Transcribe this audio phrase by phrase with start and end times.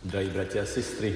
[0.00, 1.12] Drahí bratia a sestry,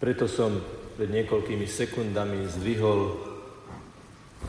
[0.00, 0.56] preto som
[0.96, 3.20] pred niekoľkými sekundami zdvihol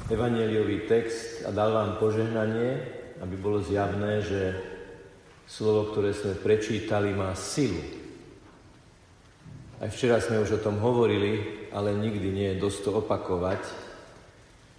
[0.07, 2.79] evaneliový text a dal vám požehnanie,
[3.19, 4.55] aby bolo zjavné, že
[5.51, 7.83] slovo, ktoré sme prečítali, má silu.
[9.83, 13.61] Aj včera sme už o tom hovorili, ale nikdy nie je dosť to opakovať,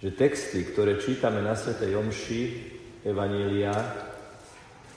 [0.01, 2.41] že texty, ktoré čítame na Svetej Omši,
[3.05, 3.77] Evanília,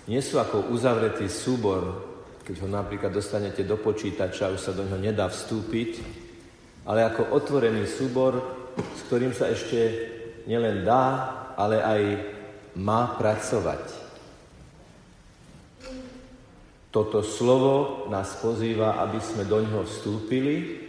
[0.08, 2.16] nie sú ako uzavretý súbor
[2.48, 6.00] keď ho napríklad dostanete do počítača, už sa do neho nedá vstúpiť,
[6.88, 8.40] ale ako otvorený súbor,
[8.96, 9.76] s ktorým sa ešte
[10.48, 11.28] nielen dá,
[11.60, 12.02] ale aj
[12.80, 13.84] má pracovať.
[16.88, 20.88] Toto slovo nás pozýva, aby sme do ňoho vstúpili,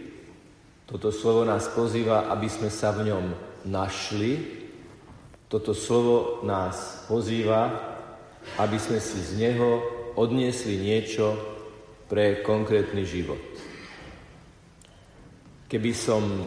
[0.88, 3.36] toto slovo nás pozýva, aby sme sa v ňom
[3.68, 4.64] našli,
[5.52, 7.68] toto slovo nás pozýva,
[8.56, 11.50] aby sme si z neho odniesli niečo,
[12.10, 13.38] pre konkrétny život.
[15.70, 16.42] Keby som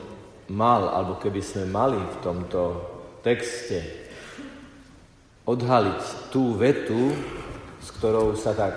[0.51, 2.61] mal, alebo keby sme mali v tomto
[3.23, 3.79] texte
[5.47, 6.01] odhaliť
[6.35, 7.15] tú vetu,
[7.79, 8.75] s ktorou sa tak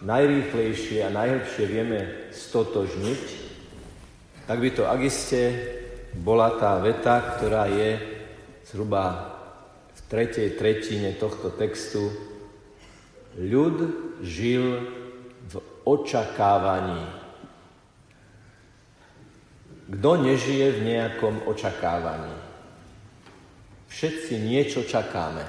[0.00, 2.00] najrýchlejšie a najlepšie vieme
[2.32, 3.22] stotožniť,
[4.48, 5.40] tak by to agiste
[6.24, 8.00] bola tá veta, ktorá je
[8.64, 9.36] zhruba
[9.92, 12.08] v tretej tretine tohto textu.
[13.36, 14.84] Ľud žil
[15.48, 17.04] v očakávaní.
[19.84, 22.34] Kto nežije v nejakom očakávaní?
[23.88, 25.44] Všetci niečo čakáme.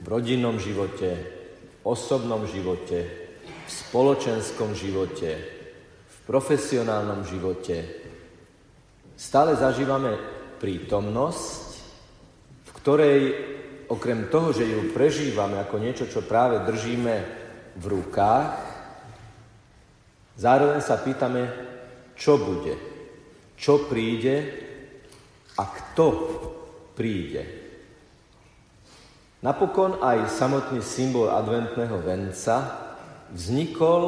[0.00, 2.98] V rodinnom živote, v osobnom živote,
[3.44, 5.30] v spoločenskom živote,
[6.06, 7.76] v profesionálnom živote.
[9.18, 10.14] Stále zažívame
[10.62, 11.62] prítomnosť,
[12.64, 13.18] v ktorej
[13.90, 17.37] okrem toho, že ju prežívame ako niečo, čo práve držíme
[17.76, 18.78] v rukách,
[20.38, 21.50] Zároveň sa pýtame,
[22.14, 22.78] čo bude,
[23.58, 24.36] čo príde
[25.58, 26.06] a kto
[26.94, 27.42] príde.
[29.42, 32.56] Napokon aj samotný symbol adventného venca
[33.34, 34.02] vznikol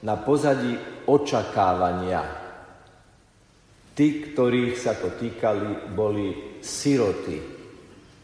[0.00, 2.24] na pozadí očakávania.
[3.92, 7.36] Tí, ktorých sa to týkali, boli siroty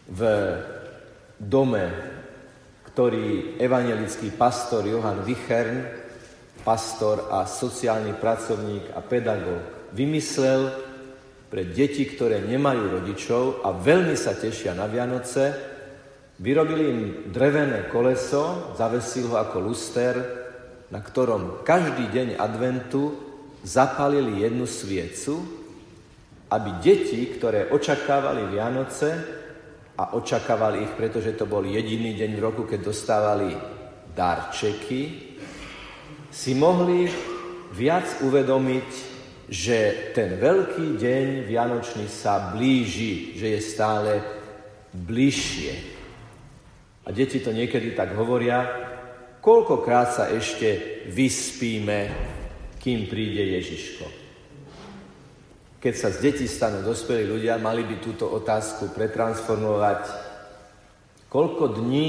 [0.09, 0.21] v
[1.37, 1.85] dome,
[2.91, 6.01] ktorý evangelický pastor Johann Wichern
[6.63, 10.71] pastor a sociálny pracovník a pedagóg vymyslel
[11.51, 15.51] pre deti, ktoré nemajú rodičov a veľmi sa tešia na Vianoce,
[16.39, 17.01] vyrobili im
[17.35, 20.15] drevené koleso, zavesil ho ako luster,
[20.95, 23.19] na ktorom každý deň adventu
[23.67, 25.43] zapalili jednu sviecu,
[26.51, 29.11] aby deti, ktoré očakávali Vianoce
[30.01, 33.53] a očakávali ich, pretože to bol jediný deň v roku, keď dostávali
[34.17, 35.01] darčeky,
[36.33, 37.05] si mohli
[37.77, 38.89] viac uvedomiť,
[39.51, 44.13] že ten veľký deň Vianočný sa blíži, že je stále
[44.95, 45.73] bližšie.
[47.05, 48.65] A deti to niekedy tak hovoria,
[49.45, 52.09] koľkokrát sa ešte vyspíme,
[52.81, 54.20] kým príde Ježiško.
[55.81, 60.03] Keď sa z detí stanú dospelí ľudia, mali by túto otázku pretransformovať.
[61.33, 62.09] Koľko dní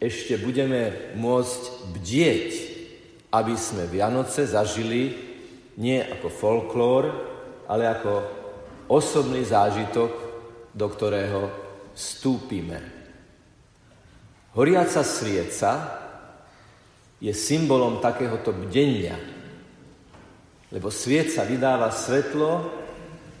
[0.00, 2.70] ešte budeme môcť bdieť
[3.30, 5.14] aby sme Vianoce zažili
[5.78, 7.04] nie ako folklór,
[7.70, 8.12] ale ako
[8.90, 10.10] osobný zážitok,
[10.74, 11.46] do ktorého
[11.94, 12.78] vstúpime.
[14.58, 15.72] Horiaca svieca
[17.22, 19.14] je symbolom takéhoto bdenia,
[20.70, 22.70] lebo svieca vydáva svetlo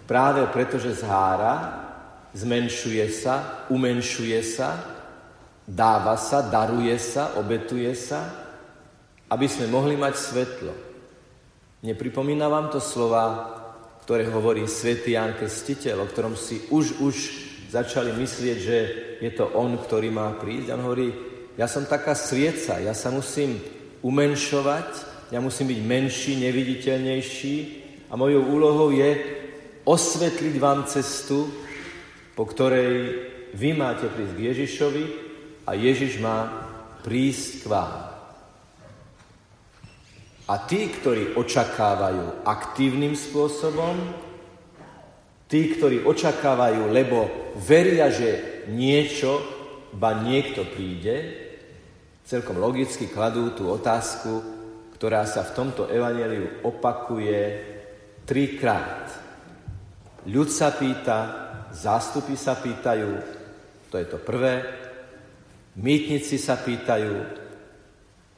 [0.06, 1.78] práve preto, že zhára,
[2.34, 4.78] zmenšuje sa, umenšuje sa,
[5.66, 8.40] dáva sa, daruje sa, obetuje sa
[9.30, 10.72] aby sme mohli mať svetlo.
[11.86, 13.56] Nepripomína vám to slova,
[14.04, 17.16] ktoré hovorí svätý Ján Krstiteľ, o ktorom si už, už
[17.70, 18.78] začali myslieť, že
[19.22, 20.74] je to on, ktorý má prísť.
[20.74, 21.14] On hovorí,
[21.54, 23.62] ja som taká svieca, ja sa musím
[24.02, 27.56] umenšovať, ja musím byť menší, neviditeľnejší
[28.10, 29.10] a mojou úlohou je
[29.86, 31.46] osvetliť vám cestu,
[32.34, 33.14] po ktorej
[33.54, 35.04] vy máte prísť k Ježišovi
[35.66, 36.38] a Ježiš má
[37.06, 37.94] prísť k vám.
[40.50, 43.94] A tí, ktorí očakávajú aktívnym spôsobom,
[45.46, 49.38] tí, ktorí očakávajú, lebo veria, že niečo,
[49.94, 51.38] ba niekto príde,
[52.26, 54.59] celkom logicky kladú tú otázku,
[55.00, 57.40] ktorá sa v tomto evaneliu opakuje
[58.28, 59.08] trikrát.
[60.28, 61.18] Ľud sa pýta,
[61.72, 63.08] zástupy sa pýtajú,
[63.88, 64.60] to je to prvé,
[65.80, 67.16] mýtnici sa pýtajú,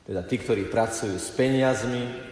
[0.06, 2.30] teda tí, ktorí pracujú s peniazmi,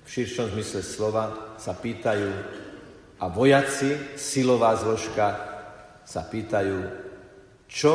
[0.00, 2.32] v širšom zmysle slova, sa pýtajú,
[3.20, 5.28] a vojaci, silová zložka,
[6.08, 6.88] sa pýtajú,
[7.68, 7.94] čo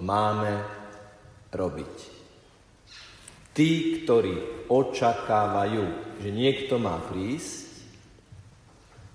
[0.00, 0.56] máme
[1.52, 2.21] robiť.
[3.52, 5.84] Tí, ktorí očakávajú,
[6.24, 7.72] že niekto má prísť,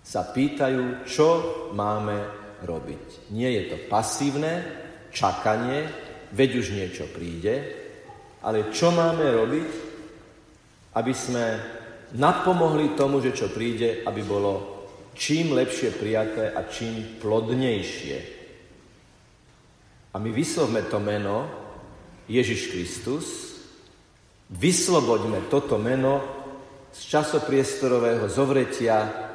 [0.08, 1.30] sa pýtajú, čo
[1.76, 2.16] máme
[2.64, 3.34] robiť.
[3.34, 4.64] Nie je to pasívne
[5.12, 5.84] čakanie,
[6.32, 7.76] veď už niečo príde,
[8.46, 9.70] ale čo máme robiť,
[10.96, 11.46] aby sme
[12.16, 14.86] napomohli tomu, že čo príde, aby bolo
[15.18, 18.18] čím lepšie prijaté a čím plodnejšie.
[20.14, 21.50] A my vyslovme to meno
[22.32, 23.57] Ježiš Kristus,
[24.52, 26.24] vysloboďme toto meno
[26.96, 29.28] z časopriestorového zovretia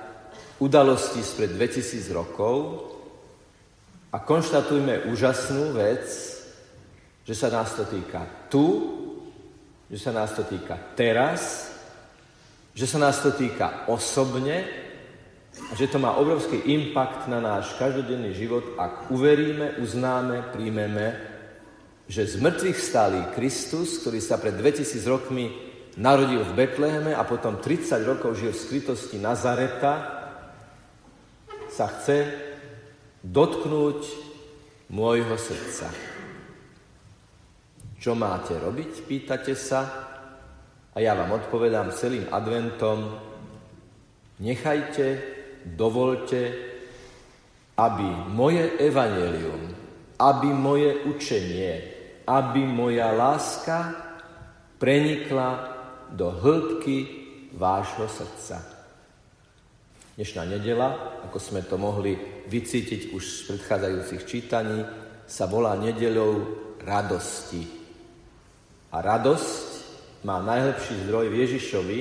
[0.59, 2.89] udalostí spred 2000 rokov
[4.13, 6.05] a konštatujme úžasnú vec,
[7.23, 8.67] že sa nás to týka tu,
[9.93, 11.73] že sa nás to týka teraz,
[12.73, 14.65] že sa nás to týka osobne
[15.53, 21.32] a že to má obrovský impact na náš každodenný život, ak uveríme, uznáme, príjmeme,
[22.11, 25.53] že z mŕtvych stálý Kristus, ktorý sa pred 2000 rokmi
[25.97, 30.23] narodil v Betleheme a potom 30 rokov žil v skrytosti Nazareta,
[31.73, 32.29] sa chce
[33.25, 34.01] dotknúť
[34.93, 35.89] môjho srdca.
[37.97, 39.81] Čo máte robiť, pýtate sa?
[40.93, 43.17] A ja vám odpovedám celým adventom,
[44.43, 45.23] nechajte,
[45.65, 46.53] dovolte,
[47.79, 49.82] aby moje evanelium,
[50.23, 51.83] aby moje učenie,
[52.31, 53.91] aby moja láska
[54.79, 55.75] prenikla
[56.15, 56.97] do hĺbky
[57.59, 58.63] vášho srdca.
[60.15, 62.15] Dnešná nedela, ako sme to mohli
[62.47, 64.87] vycítiť už z predchádzajúcich čítaní,
[65.27, 66.33] sa volá nedeľou
[66.85, 67.65] radosti.
[68.93, 69.67] A radosť
[70.29, 72.01] má najlepší zdroj v Ježišovi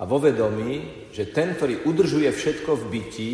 [0.00, 3.32] a vo vedomí, že ten, ktorý udržuje všetko v bytí,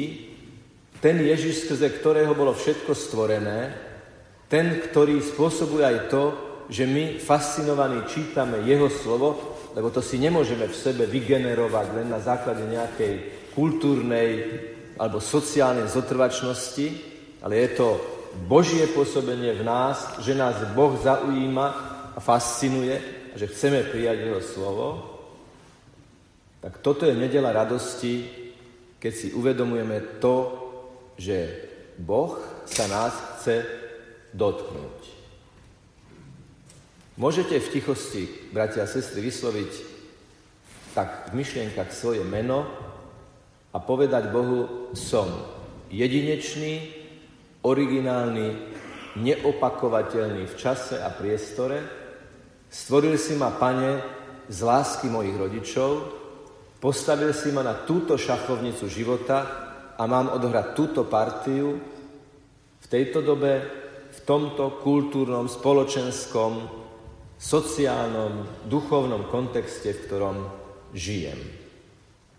[1.07, 3.71] ten Ježiš, skrze ktorého bolo všetko stvorené,
[4.51, 6.25] ten, ktorý spôsobuje aj to,
[6.67, 12.19] že my fascinovaní čítame jeho slovo, lebo to si nemôžeme v sebe vygenerovať len na
[12.19, 14.31] základe nejakej kultúrnej
[14.99, 16.87] alebo sociálnej zotrvačnosti,
[17.39, 17.89] ale je to
[18.51, 21.67] Božie pôsobenie v nás, že nás Boh zaujíma
[22.15, 22.99] a fascinuje
[23.37, 24.87] že chceme prijať Jeho slovo,
[26.65, 28.25] tak toto je nedela radosti,
[28.97, 30.66] keď si uvedomujeme to,
[31.17, 32.37] že Boh
[32.69, 33.65] sa nás chce
[34.37, 35.01] dotknúť.
[37.17, 39.73] Môžete v tichosti, bratia a sestry, vysloviť
[40.93, 42.69] tak v myšlienkach svoje meno
[43.73, 45.29] a povedať Bohu, som
[45.89, 46.93] jedinečný,
[47.65, 48.77] originálny,
[49.17, 52.07] neopakovateľný v čase a priestore,
[52.77, 54.03] Stvoril si ma, pane,
[54.53, 55.91] z lásky mojich rodičov,
[56.79, 59.66] postavil si ma na túto šachovnicu života
[59.97, 61.81] a mám odohrať túto partiu
[62.81, 63.53] v tejto dobe,
[64.13, 66.53] v tomto kultúrnom, spoločenskom,
[67.37, 70.37] sociálnom, duchovnom kontexte, v ktorom
[70.97, 71.37] žijem.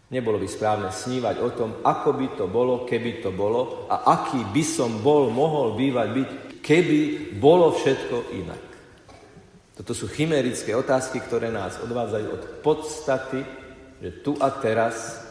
[0.07, 4.39] Nebolo by správne snívať o tom, ako by to bolo, keby to bolo a aký
[4.55, 6.29] by som bol, mohol bývať byť,
[6.63, 6.99] keby
[7.35, 8.63] bolo všetko inak.
[9.77, 13.43] Toto sú chimerické otázky, ktoré nás odvádzajú od podstaty,
[14.01, 15.21] že tu a teraz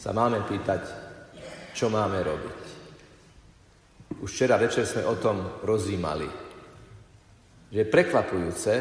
[0.00, 1.03] sa máme pýtať,
[1.74, 2.62] čo máme robiť.
[4.22, 6.30] Už včera večer sme o tom rozímali.
[7.74, 8.74] Že je prekvapujúce,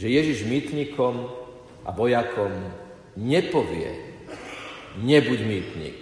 [0.00, 1.28] že Ježiš mýtnikom
[1.84, 2.50] a vojakom
[3.20, 3.92] nepovie,
[5.04, 5.98] nebuď mýtnik,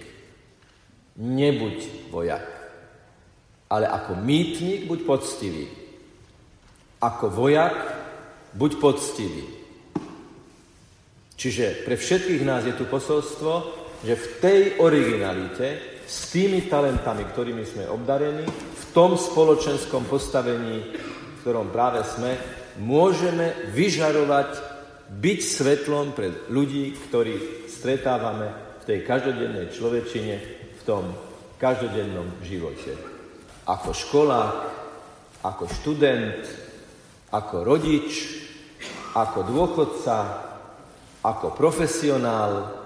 [1.19, 1.77] nebuď
[2.15, 2.47] vojak,
[3.67, 5.67] ale ako mýtnik buď poctivý.
[7.03, 7.75] Ako vojak
[8.55, 9.45] buď poctivý.
[11.35, 17.63] Čiže pre všetkých nás je tu posolstvo, že v tej originalite, s tými talentami, ktorými
[17.63, 22.35] sme obdarení, v tom spoločenskom postavení, v ktorom práve sme,
[22.83, 24.73] môžeme vyžarovať,
[25.11, 30.35] byť svetlom pre ľudí, ktorí stretávame v tej každodennej človečine,
[30.79, 31.11] v tom
[31.59, 32.95] každodennom živote.
[33.67, 34.59] Ako školák,
[35.43, 36.43] ako študent,
[37.35, 38.39] ako rodič,
[39.19, 40.17] ako dôchodca,
[41.27, 42.80] ako profesionál,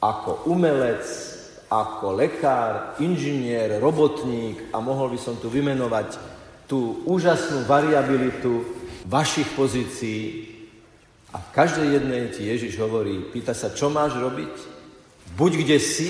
[0.00, 1.04] ako umelec,
[1.68, 6.18] ako lekár, inžinier, robotník a mohol by som tu vymenovať
[6.64, 8.64] tú úžasnú variabilitu
[9.06, 10.50] vašich pozícií.
[11.30, 14.54] A v každej jednej ti Ježiš hovorí, pýta sa, čo máš robiť?
[15.38, 16.08] Buď kde si,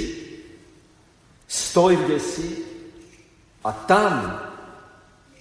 [1.44, 2.48] stoj kde si
[3.60, 4.12] a tam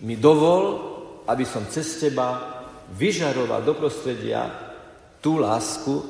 [0.04, 0.64] mi dovol,
[1.32, 2.60] aby som cez teba
[2.98, 4.52] vyžarovať do prostredia
[5.24, 6.04] tú lásku,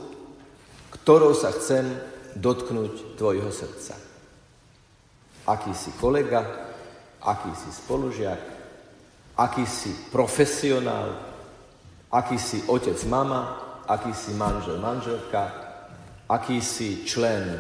[0.90, 2.09] ktorou sa chcem
[2.40, 4.00] dotknúť tvojho srdca.
[5.44, 6.42] Aký si kolega,
[7.20, 8.42] aký si spolužiak,
[9.36, 11.20] aký si profesionál,
[12.12, 15.44] aký si otec, mama, aký si manžel, manželka,
[16.32, 17.60] aký si člen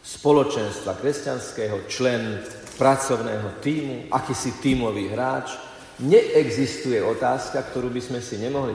[0.00, 2.40] spoločenstva kresťanského, člen
[2.80, 5.52] pracovného týmu, aký si tímový hráč.
[6.00, 8.72] Neexistuje otázka, ktorú by sme si nemohli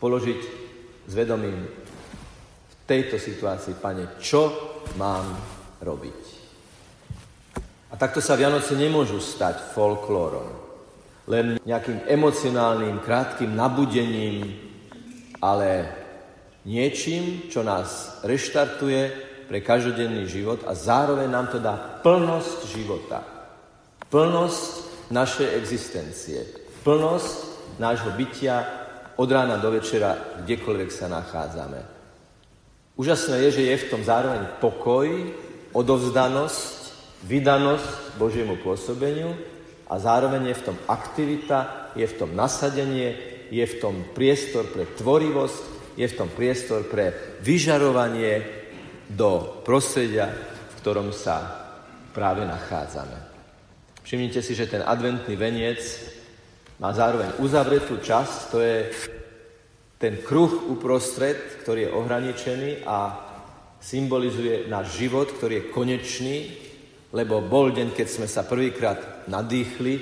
[0.00, 0.40] položiť
[1.04, 1.68] s vedomím
[2.86, 4.54] tejto situácii, pane, čo
[4.94, 5.26] mám
[5.82, 6.20] robiť.
[7.90, 10.46] A takto sa Vianoce nemôžu stať folklórom,
[11.26, 14.54] len nejakým emocionálnym, krátkým nabudením,
[15.42, 15.90] ale
[16.62, 23.22] niečím, čo nás reštartuje pre každodenný život a zároveň nám to dá plnosť života.
[24.06, 26.42] Plnosť našej existencie.
[26.82, 27.34] Plnosť
[27.78, 28.62] nášho bytia
[29.18, 31.95] od rána do večera, kdekoľvek sa nachádzame.
[32.96, 35.04] Úžasné je, že je v tom zároveň pokoj,
[35.76, 36.76] odovzdanosť,
[37.28, 39.36] vydanosť Božiemu pôsobeniu
[39.84, 43.12] a zároveň je v tom aktivita, je v tom nasadenie,
[43.52, 45.62] je v tom priestor pre tvorivosť,
[46.00, 48.40] je v tom priestor pre vyžarovanie
[49.12, 51.68] do prostredia, v ktorom sa
[52.16, 53.18] práve nachádzame.
[54.08, 55.84] Všimnite si, že ten adventný veniec
[56.80, 58.76] má zároveň uzavretú časť, to je
[59.96, 62.98] ten kruh uprostred, ktorý je ohraničený a
[63.80, 66.36] symbolizuje náš život, ktorý je konečný,
[67.16, 69.94] lebo bol deň, keď sme sa prvýkrát nadýchli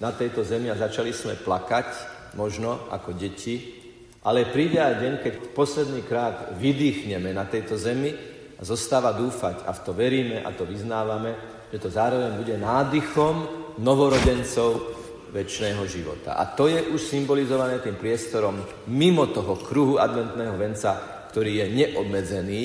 [0.00, 3.76] na tejto zemi a začali sme plakať, možno ako deti,
[4.24, 8.12] ale príde aj deň, keď posledný krát vydýchneme na tejto zemi
[8.56, 11.36] a zostáva dúfať, a v to veríme a to vyznávame,
[11.72, 13.34] že to zároveň bude nádychom
[13.78, 14.96] novorodencov
[15.30, 16.38] väčšného života.
[16.38, 22.62] A to je už symbolizované tým priestorom mimo toho kruhu adventného venca, ktorý je neobmedzený,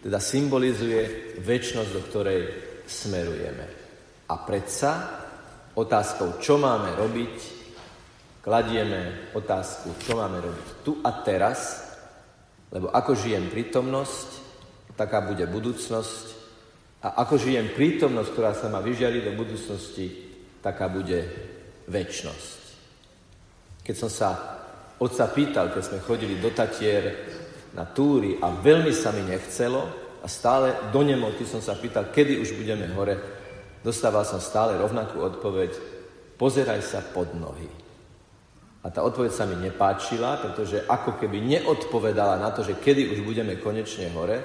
[0.00, 2.40] teda symbolizuje väčšnosť, do ktorej
[2.88, 3.66] smerujeme.
[4.30, 4.92] A predsa
[5.76, 7.36] otázkou, čo máme robiť,
[8.40, 11.90] kladieme otázku, čo máme robiť tu a teraz,
[12.72, 14.28] lebo ako žijem prítomnosť,
[14.96, 16.38] taká bude budúcnosť.
[17.00, 20.06] A ako žijem prítomnosť, ktorá sa má vyžiariť do budúcnosti,
[20.60, 21.24] taká bude
[21.88, 22.60] väčnosť.
[23.80, 24.28] Keď som sa
[25.00, 27.32] otca pýtal, keď sme chodili do Tatier
[27.72, 29.80] na túry a veľmi sa mi nechcelo
[30.20, 33.16] a stále do nemoty som sa pýtal, kedy už budeme hore,
[33.80, 35.72] dostával som stále rovnakú odpoveď,
[36.36, 37.68] pozeraj sa pod nohy.
[38.80, 43.24] A tá odpoveď sa mi nepáčila, pretože ako keby neodpovedala na to, že kedy už
[43.24, 44.40] budeme konečne hore,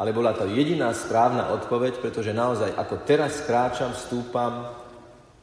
[0.00, 4.79] ale bola to jediná správna odpoveď, pretože naozaj ako teraz kráčam, stúpam,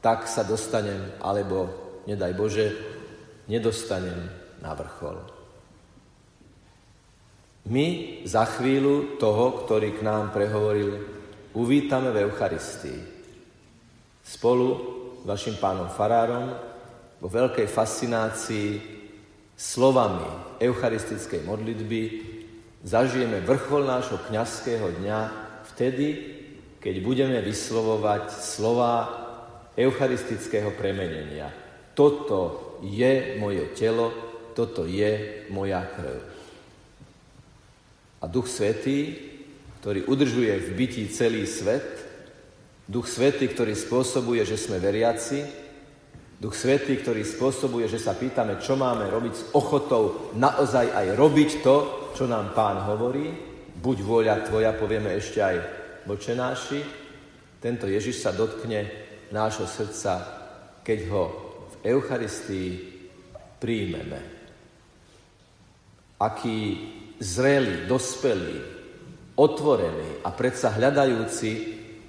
[0.07, 1.67] tak sa dostanem, alebo
[2.07, 2.71] nedaj Bože,
[3.51, 4.31] nedostanem
[4.63, 5.19] na vrchol.
[7.67, 7.87] My
[8.23, 11.03] za chvíľu toho, ktorý k nám prehovoril,
[11.51, 13.03] uvítame v Eucharistii.
[14.23, 14.67] Spolu
[15.19, 16.55] s vašim pánom Farárom
[17.19, 18.79] vo veľkej fascinácii
[19.59, 22.01] slovami eucharistickej modlitby
[22.79, 25.19] zažijeme vrchol nášho kňazského dňa
[25.75, 26.07] vtedy,
[26.79, 29.26] keď budeme vyslovovať slova
[29.77, 31.53] eucharistického premenenia.
[31.93, 34.09] Toto je moje telo,
[34.57, 36.17] toto je moja krv.
[38.17, 39.13] A Duch Svetý,
[39.79, 41.85] ktorý udržuje v bytí celý svet,
[42.89, 45.45] Duch Svetý, ktorý spôsobuje, že sme veriaci,
[46.41, 51.49] Duch Svetý, ktorý spôsobuje, že sa pýtame, čo máme robiť s ochotou naozaj aj robiť
[51.61, 51.75] to,
[52.17, 53.29] čo nám pán hovorí,
[53.77, 55.55] buď vôľa tvoja, povieme ešte aj
[56.09, 56.81] bočenáši,
[57.61, 60.23] tento Ježiš sa dotkne nášho srdca,
[60.83, 61.23] keď ho
[61.67, 62.69] v Eucharistii
[63.59, 64.21] príjmeme.
[66.17, 66.81] Aký
[67.21, 68.57] zrelý, dospelý,
[69.37, 71.51] otvorený a predsa hľadajúci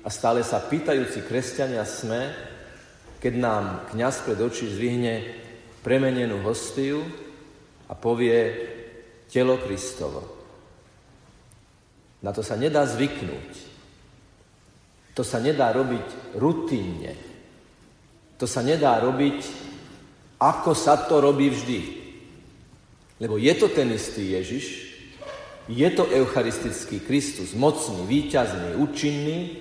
[0.01, 2.33] a stále sa pýtajúci kresťania sme,
[3.21, 5.15] keď nám kňaz pred oči zvihne
[5.85, 7.05] premenenú hostiu
[7.89, 8.41] a povie,
[9.29, 10.25] telo Kristovo.
[12.25, 13.68] Na to sa nedá zvyknúť.
[15.19, 17.11] To sa nedá robiť rutinne.
[18.39, 19.39] To sa nedá robiť,
[20.39, 21.81] ako sa to robí vždy.
[23.19, 24.95] Lebo je to ten istý Ježiš,
[25.67, 29.59] je to eucharistický Kristus, mocný, výťazný, účinný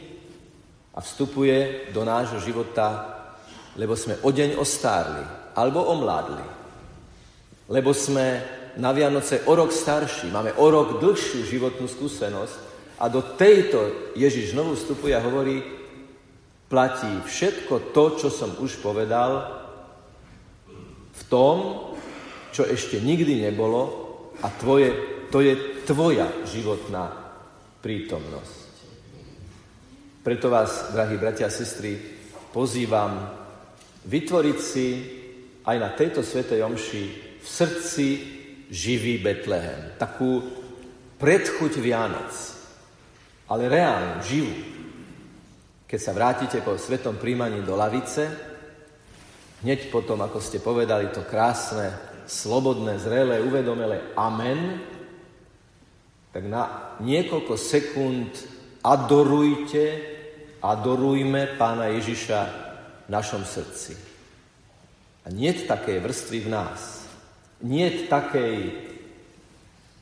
[0.94, 3.18] a vstupuje do nášho života,
[3.82, 5.26] lebo sme o deň ostárli
[5.58, 6.46] alebo omládli.
[7.74, 8.46] Lebo sme
[8.78, 12.67] na Vianoce o rok starší, máme o rok dlhšiu životnú skúsenosť
[12.98, 15.62] a do tejto Ježiš znovu vstupuje a hovorí,
[16.68, 19.62] platí všetko to, čo som už povedal
[21.14, 21.58] v tom,
[22.52, 24.06] čo ešte nikdy nebolo
[24.42, 24.94] a tvoje,
[25.30, 27.14] to je tvoja životná
[27.86, 28.68] prítomnosť.
[30.26, 31.96] Preto vás, drahí bratia a sestry,
[32.52, 33.32] pozývam
[34.10, 34.88] vytvoriť si
[35.64, 37.04] aj na tejto svetej omši
[37.40, 38.08] v srdci
[38.68, 39.96] živý Betlehem.
[39.96, 40.44] Takú
[41.16, 42.57] predchuť Vianoc,
[43.48, 44.56] ale reálnu, živú.
[45.88, 48.28] Keď sa vrátite po svetom príjmaní do lavice,
[49.64, 51.96] hneď potom, ako ste povedali to krásne,
[52.28, 54.84] slobodné, zrelé, uvedomelé amen,
[56.36, 58.36] tak na niekoľko sekúnd
[58.84, 59.84] adorujte,
[60.60, 62.40] adorujme pána Ježiša
[63.08, 63.96] v našom srdci.
[65.24, 67.08] A nie takej vrstvy v nás.
[67.64, 68.76] Nie takej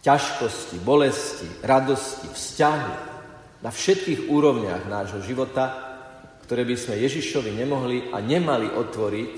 [0.02, 3.15] ťažkosti, bolesti, radosti, vzťahu
[3.66, 5.74] na všetkých úrovniach nášho života,
[6.46, 9.36] ktoré by sme Ježišovi nemohli a nemali otvoriť,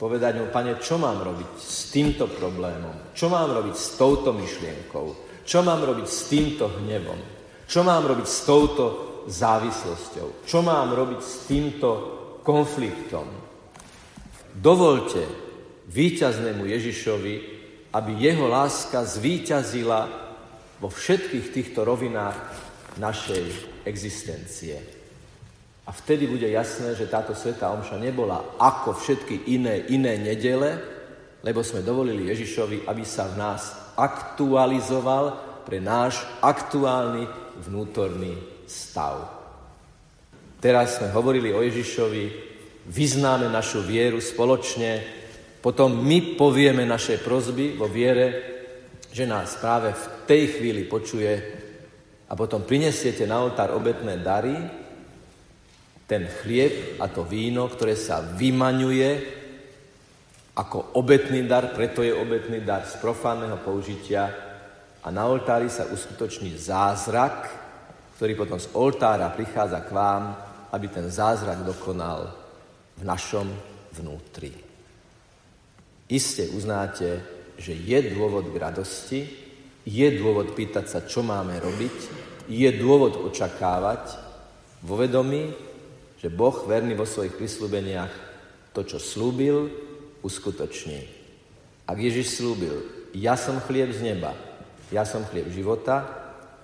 [0.00, 3.12] povedať mu, pane, čo mám robiť s týmto problémom?
[3.12, 5.06] Čo mám robiť s touto myšlienkou?
[5.44, 7.20] Čo mám robiť s týmto hnevom?
[7.68, 8.84] Čo mám robiť s touto
[9.28, 10.48] závislosťou?
[10.48, 11.88] Čo mám robiť s týmto
[12.40, 13.28] konfliktom?
[14.56, 15.28] Dovolte
[15.92, 17.34] víťaznému Ježišovi,
[17.92, 20.08] aby jeho láska zvíťazila
[20.80, 23.44] vo všetkých týchto rovinách našej
[23.86, 24.80] existencie.
[25.86, 30.78] A vtedy bude jasné, že táto sveta omša nebola ako všetky iné, iné nedele,
[31.42, 33.62] lebo sme dovolili Ježišovi, aby sa v nás
[33.98, 35.24] aktualizoval
[35.66, 37.26] pre náš aktuálny
[37.66, 38.38] vnútorný
[38.70, 39.28] stav.
[40.60, 42.24] Teraz sme hovorili o Ježišovi,
[42.86, 45.02] vyznáme našu vieru spoločne,
[45.60, 48.28] potom my povieme naše prozby vo viere,
[49.10, 51.59] že nás práve v tej chvíli počuje
[52.30, 54.54] a potom prinesiete na oltár obetné dary,
[56.06, 59.10] ten chlieb a to víno, ktoré sa vymaňuje
[60.58, 64.26] ako obetný dar, preto je obetný dar z profánneho použitia
[65.00, 67.48] a na oltári sa uskutoční zázrak,
[68.18, 70.36] ktorý potom z oltára prichádza k vám,
[70.74, 72.30] aby ten zázrak dokonal
[72.98, 73.48] v našom
[73.96, 74.52] vnútri.
[76.10, 77.22] Iste uznáte,
[77.54, 79.20] že je dôvod k radosti,
[79.86, 81.96] je dôvod pýtať sa, čo máme robiť,
[82.50, 84.18] je dôvod očakávať
[84.82, 85.54] vo vedomí,
[86.18, 88.10] že Boh verný vo svojich prislúbeniach
[88.74, 89.70] to, čo slúbil,
[90.26, 91.06] uskutoční.
[91.86, 92.74] Ak Ježiš slúbil,
[93.14, 94.34] ja som chlieb z neba,
[94.90, 96.02] ja som chlieb života,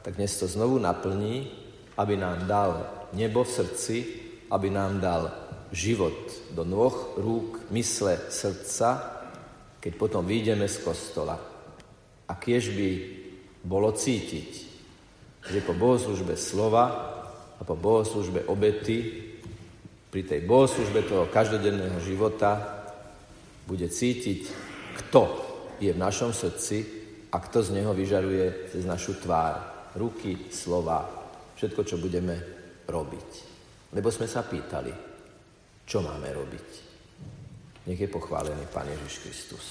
[0.03, 1.51] tak dnes to znovu naplní,
[1.99, 2.71] aby nám dal
[3.15, 3.97] nebo v srdci,
[4.51, 5.31] aby nám dal
[5.71, 6.15] život
[6.55, 9.23] do nôh, rúk, mysle, srdca,
[9.79, 11.39] keď potom vyjdeme z kostola.
[12.27, 12.91] A kiež by
[13.63, 14.76] bolo cítiť,
[15.51, 16.85] že po bohoslužbe slova
[17.57, 19.27] a po bohoslužbe obety,
[20.11, 22.77] pri tej bohoslužbe toho každodenného života,
[23.67, 24.41] bude cítiť,
[25.03, 25.23] kto
[25.83, 26.87] je v našom srdci
[27.35, 31.05] a kto z neho vyžaruje cez našu tvár, ruky, slova,
[31.59, 32.37] všetko, čo budeme
[32.87, 33.31] robiť.
[33.93, 34.93] Lebo sme sa pýtali,
[35.85, 36.69] čo máme robiť.
[37.87, 39.65] Nech je pochválený Pán Ježiš Kristus.